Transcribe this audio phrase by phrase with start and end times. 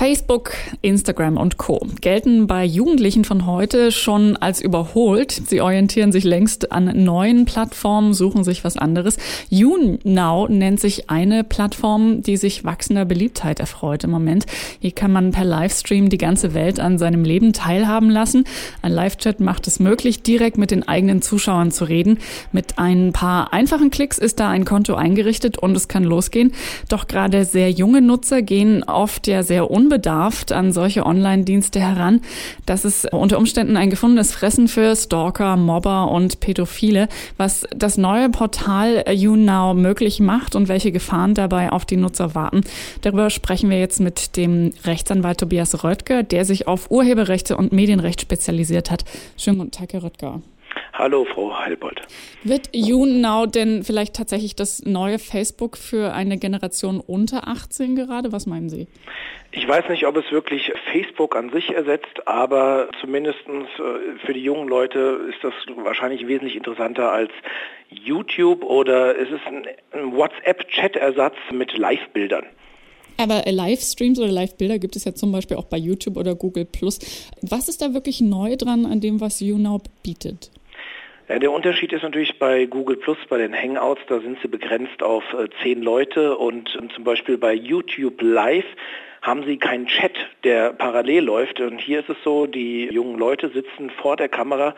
[0.00, 1.86] Facebook, Instagram und Co.
[2.00, 5.30] gelten bei Jugendlichen von heute schon als überholt.
[5.30, 9.18] Sie orientieren sich längst an neuen Plattformen, suchen sich was anderes.
[9.50, 14.46] YouNow nennt sich eine Plattform, die sich wachsender Beliebtheit erfreut im Moment.
[14.78, 18.44] Hier kann man per Livestream die ganze Welt an seinem Leben teilhaben lassen.
[18.80, 22.20] Ein Live-Chat macht es möglich, direkt mit den eigenen Zuschauern zu reden.
[22.52, 26.52] Mit ein paar einfachen Klicks ist da ein Konto eingerichtet und es kann losgehen.
[26.88, 32.20] Doch gerade sehr junge Nutzer gehen oft ja sehr un unbedarft an solche Online-Dienste heran.
[32.64, 37.08] Das ist unter Umständen ein gefundenes Fressen für Stalker, Mobber und Pädophile.
[37.38, 42.60] Was das neue Portal YouNow möglich macht und welche Gefahren dabei auf die Nutzer warten,
[43.00, 48.20] darüber sprechen wir jetzt mit dem Rechtsanwalt Tobias Röttger, der sich auf Urheberrechte und Medienrecht
[48.20, 49.04] spezialisiert hat.
[49.36, 50.40] Schönen guten Tag, Herr Röttger.
[50.92, 52.00] Hallo, Frau Heilbold.
[52.44, 58.32] Wird YouNow denn vielleicht tatsächlich das neue Facebook für eine Generation unter 18 gerade?
[58.32, 58.86] Was meinen Sie?
[59.52, 64.42] Ich weiß nicht, ob es wirklich Facebook an sich ersetzt, aber zumindest äh, für die
[64.42, 67.32] jungen Leute ist das wahrscheinlich wesentlich interessanter als
[67.88, 69.66] YouTube oder es ist ein
[70.14, 72.46] WhatsApp-Chat-Ersatz mit Live-Bildern.
[73.18, 76.66] Aber Livestreams oder Live-Bilder gibt es ja zum Beispiel auch bei YouTube oder Google
[77.42, 80.50] Was ist da wirklich neu dran an dem, was YouNow bietet?
[81.28, 85.22] Der Unterschied ist natürlich bei Google Plus, bei den Hangouts, da sind sie begrenzt auf
[85.32, 88.64] äh, zehn Leute und äh, zum Beispiel bei YouTube Live
[89.22, 90.12] haben sie keinen Chat,
[90.44, 91.60] der parallel läuft.
[91.60, 94.74] Und hier ist es so, die jungen Leute sitzen vor der Kamera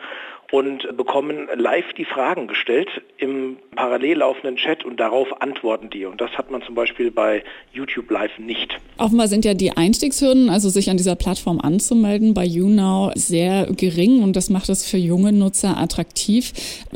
[0.53, 6.05] und bekommen live die Fragen gestellt im parallel laufenden Chat und darauf antworten die.
[6.05, 8.77] Und das hat man zum Beispiel bei YouTube Live nicht.
[8.99, 14.21] Offenbar sind ja die Einstiegshürden, also sich an dieser Plattform anzumelden, bei YouNow sehr gering
[14.21, 16.53] und das macht es für junge Nutzer attraktiv,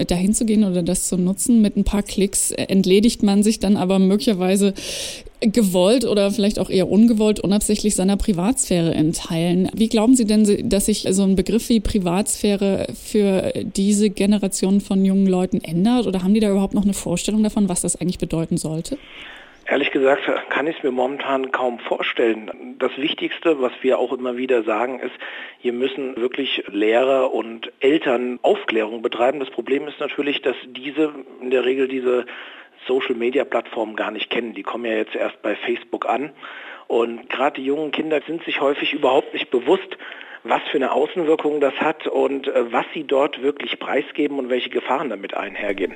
[0.08, 1.60] dahin zu gehen oder das zu nutzen.
[1.60, 4.76] Mit ein paar Klicks entledigt man sich dann aber möglicherweise
[5.42, 9.70] gewollt oder vielleicht auch eher ungewollt unabsichtlich seiner Privatsphäre in Teilen.
[9.74, 15.06] Wie glauben Sie denn, dass sich so ein Begriff wie Privatsphäre für diese Generation von
[15.06, 16.08] jungen Leuten ändert?
[16.08, 18.98] Oder haben die da überhaupt noch eine Vorstellung davon, was das eigentlich bedeuten sollte?
[19.70, 22.76] Ehrlich gesagt kann ich es mir momentan kaum vorstellen.
[22.80, 25.14] Das Wichtigste, was wir auch immer wieder sagen, ist,
[25.60, 29.42] hier müssen wirklich Lehrer und Eltern Aufklärung betreiben.
[29.42, 32.26] Das Problem ist natürlich, dass diese in der Regel diese
[32.86, 34.54] Social-Media-Plattformen gar nicht kennen.
[34.54, 36.32] Die kommen ja jetzt erst bei Facebook an.
[36.88, 39.98] Und gerade die jungen Kinder sind sich häufig überhaupt nicht bewusst,
[40.44, 44.70] was für eine Außenwirkung das hat und äh, was sie dort wirklich preisgeben und welche
[44.70, 45.96] Gefahren damit einhergehen.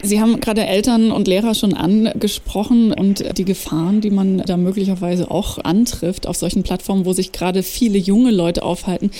[0.00, 5.30] Sie haben gerade Eltern und Lehrer schon angesprochen und die Gefahren, die man da möglicherweise
[5.30, 9.10] auch antrifft auf solchen Plattformen, wo sich gerade viele junge Leute aufhalten,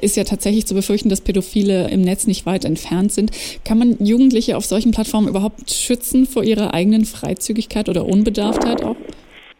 [0.00, 3.30] ist ja tatsächlich zu befürchten, dass Pädophile im Netz nicht weit entfernt sind.
[3.64, 8.96] Kann man Jugendliche auf solchen Plattformen überhaupt schützen vor ihrer eigenen Freizügigkeit oder Unbedarftheit auch?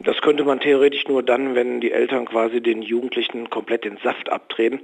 [0.00, 4.30] Das könnte man theoretisch nur dann, wenn die Eltern quasi den Jugendlichen komplett den Saft
[4.30, 4.80] abdrehen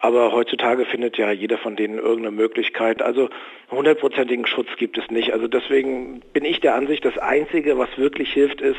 [0.00, 3.02] aber heutzutage findet ja jeder von denen irgendeine Möglichkeit.
[3.02, 3.28] Also
[3.70, 5.32] hundertprozentigen Schutz gibt es nicht.
[5.32, 8.78] Also deswegen bin ich der Ansicht, das Einzige, was wirklich hilft, ist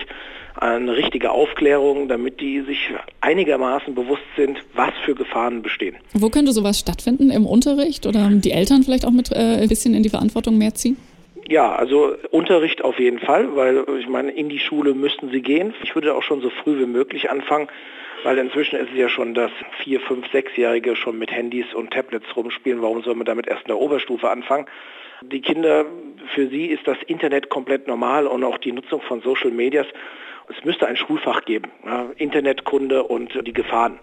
[0.56, 2.92] eine richtige Aufklärung, damit die sich
[3.22, 5.98] einigermaßen bewusst sind, was für Gefahren bestehen.
[6.14, 7.30] Wo könnte sowas stattfinden?
[7.30, 10.74] Im Unterricht oder die Eltern vielleicht auch mit äh, ein bisschen in die Verantwortung mehr
[10.74, 10.98] ziehen?
[11.50, 15.74] Ja, also Unterricht auf jeden Fall, weil ich meine, in die Schule müssten sie gehen.
[15.84, 17.70] Ich würde auch schon so früh wie möglich anfangen
[18.24, 19.52] weil inzwischen ist es ja schon, dass
[19.84, 22.82] vier, fünf, sechsjährige schon mit Handys und Tablets rumspielen.
[22.82, 24.66] Warum soll man damit erst in der Oberstufe anfangen?
[25.22, 25.86] Die Kinder,
[26.36, 29.88] für sie ist das Internet komplett normal und auch die Nutzung von Social Medias.
[30.50, 31.72] Es müsste ein Schulfach geben,
[32.18, 34.00] Internetkunde und die Gefahren.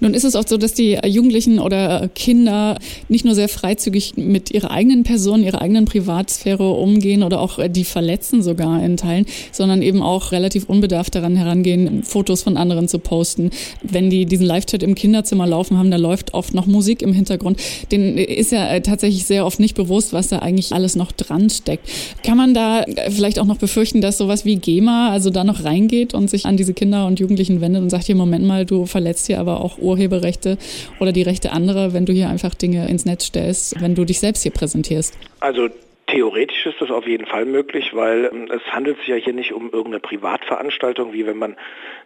[0.00, 4.50] Nun ist es oft so, dass die Jugendlichen oder Kinder nicht nur sehr freizügig mit
[4.50, 9.82] ihrer eigenen Person, ihrer eigenen Privatsphäre umgehen oder auch die verletzen sogar in Teilen, sondern
[9.82, 13.50] eben auch relativ unbedarft daran herangehen, Fotos von anderen zu posten.
[13.82, 17.60] Wenn die diesen Live-Chat im Kinderzimmer laufen haben, da läuft oft noch Musik im Hintergrund.
[17.90, 21.88] Den ist ja tatsächlich sehr oft nicht bewusst, was da eigentlich alles noch dran steckt.
[22.24, 26.14] Kann man da vielleicht auch noch befürchten, dass sowas wie GEMA also da noch reingeht
[26.14, 29.26] und sich an diese Kinder und Jugendlichen wendet und sagt, hier, Moment mal, du verletzt
[29.26, 30.58] hier aber auch Urheberrechte
[31.00, 34.20] oder die Rechte anderer, wenn du hier einfach Dinge ins Netz stellst, wenn du dich
[34.20, 35.16] selbst hier präsentierst?
[35.40, 35.68] Also
[36.12, 39.54] Theoretisch ist das auf jeden Fall möglich, weil ähm, es handelt sich ja hier nicht
[39.54, 41.56] um irgendeine Privatveranstaltung, wie wenn man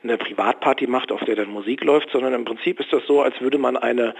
[0.04, 3.40] eine Privatparty macht, auf der dann Musik läuft, sondern im Prinzip ist das so, als
[3.40, 4.14] würde man eine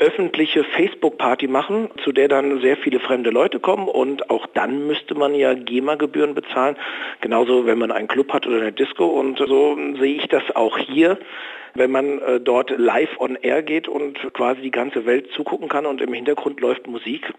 [0.00, 5.14] öffentliche Facebook-Party machen, zu der dann sehr viele fremde Leute kommen und auch dann müsste
[5.14, 6.76] man ja GEMA-Gebühren bezahlen,
[7.20, 10.78] genauso wenn man einen Club hat oder eine Disco und so sehe ich das auch
[10.78, 11.16] hier.
[11.78, 15.86] Wenn man äh, dort live on air geht und quasi die ganze Welt zugucken kann
[15.86, 17.32] und im Hintergrund läuft Musik.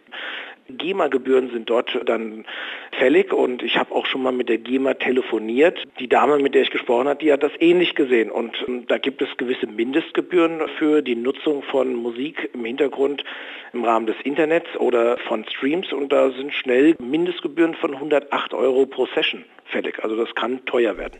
[0.69, 2.45] GEMA-Gebühren sind dort dann
[2.91, 5.83] fällig und ich habe auch schon mal mit der GEMA telefoniert.
[5.99, 8.97] Die Dame, mit der ich gesprochen habe, die hat das ähnlich gesehen und ähm, da
[8.97, 13.23] gibt es gewisse Mindestgebühren für die Nutzung von Musik im Hintergrund
[13.73, 18.85] im Rahmen des Internets oder von Streams und da sind schnell Mindestgebühren von 108 Euro
[18.85, 20.03] pro Session fällig.
[20.03, 21.19] Also das kann teuer werden.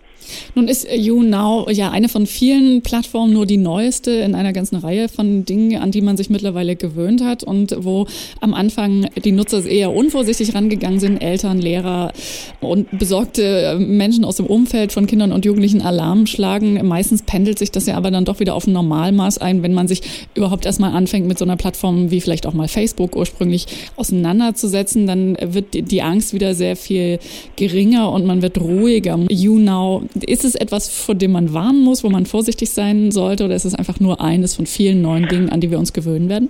[0.55, 5.07] Nun ist YouNow ja eine von vielen Plattformen, nur die neueste in einer ganzen Reihe
[5.07, 8.07] von Dingen, an die man sich mittlerweile gewöhnt hat und wo
[8.41, 12.11] am Anfang die Nutzer eher unvorsichtig rangegangen sind, Eltern, Lehrer
[12.59, 16.79] und besorgte Menschen aus dem Umfeld von Kindern und Jugendlichen Alarm schlagen.
[16.87, 19.87] Meistens pendelt sich das ja aber dann doch wieder auf ein Normalmaß ein, wenn man
[19.87, 20.01] sich
[20.33, 25.37] überhaupt erstmal anfängt, mit so einer Plattform wie vielleicht auch mal Facebook ursprünglich auseinanderzusetzen, dann
[25.39, 27.19] wird die Angst wieder sehr viel
[27.55, 29.19] geringer und man man wird ruhiger.
[29.29, 33.55] YouNow, ist es etwas, vor dem man warnen muss, wo man vorsichtig sein sollte oder
[33.55, 36.49] ist es einfach nur eines von vielen neuen Dingen, an die wir uns gewöhnen werden?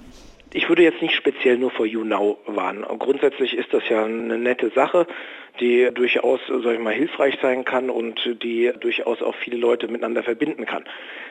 [0.54, 2.84] Ich würde jetzt nicht speziell nur vor YouNow warnen.
[2.98, 5.06] Grundsätzlich ist das ja eine nette Sache,
[5.60, 10.24] die durchaus, sag ich mal, hilfreich sein kann und die durchaus auch viele Leute miteinander
[10.24, 10.86] verbinden kann.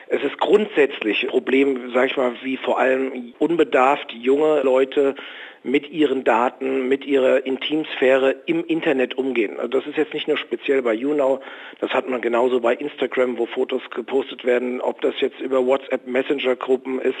[0.07, 5.15] Es ist grundsätzlich ein Problem, sag ich mal, wie vor allem unbedarft junge Leute
[5.63, 9.57] mit ihren Daten, mit ihrer Intimsphäre im Internet umgehen.
[9.57, 11.41] Also das ist jetzt nicht nur speziell bei YouNow,
[11.79, 16.07] das hat man genauso bei Instagram, wo Fotos gepostet werden, ob das jetzt über WhatsApp
[16.07, 17.17] Messenger-Gruppen ist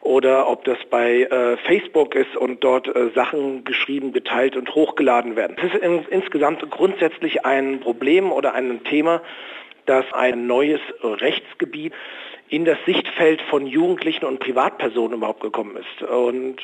[0.00, 5.36] oder ob das bei äh, Facebook ist und dort äh, Sachen geschrieben, geteilt und hochgeladen
[5.36, 5.56] werden.
[5.58, 9.22] Es ist in, insgesamt grundsätzlich ein Problem oder ein Thema,
[9.86, 11.92] dass ein neues Rechtsgebiet
[12.50, 16.08] in das Sichtfeld von Jugendlichen und Privatpersonen überhaupt gekommen ist.
[16.08, 16.56] Und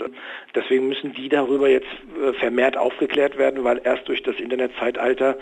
[0.54, 1.86] deswegen müssen die darüber jetzt
[2.22, 5.36] äh, vermehrt aufgeklärt werden, weil erst durch das Internetzeitalter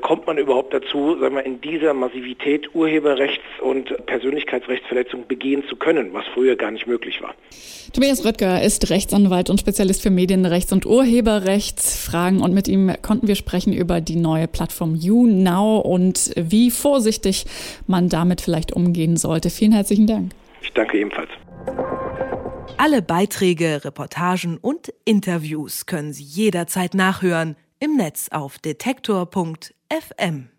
[0.00, 6.12] kommt man überhaupt dazu, sagen wir, in dieser Massivität Urheberrechts- und Persönlichkeitsrechtsverletzungen begehen zu können,
[6.12, 7.34] was früher gar nicht möglich war.
[7.92, 13.34] Tobias Röttger ist Rechtsanwalt und Spezialist für Medienrechts- und Urheberrechtsfragen und mit ihm konnten wir
[13.34, 17.44] sprechen über die neue Plattform YouNow und wie vorsichtig
[17.86, 19.50] man damit vielleicht umgehen sollte.
[19.50, 20.32] Vielen herzlichen Dank.
[20.62, 21.30] Ich danke ebenfalls.
[22.78, 30.52] Alle Beiträge, Reportagen und Interviews können Sie jederzeit nachhören im Netz auf detektor.fm.